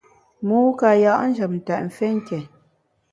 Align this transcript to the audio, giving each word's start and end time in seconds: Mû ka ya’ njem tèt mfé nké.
Mû 0.47 0.59
ka 0.79 0.89
ya’ 1.03 1.13
njem 1.29 1.53
tèt 1.65 1.81
mfé 1.87 2.07
nké. 2.17 2.37